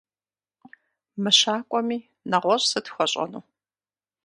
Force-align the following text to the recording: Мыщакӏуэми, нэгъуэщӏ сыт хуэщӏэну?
Мыщакӏуэми, 1.21 1.99
нэгъуэщӏ 2.29 2.65
сыт 2.71 2.85
хуэщӏэну? 2.93 3.43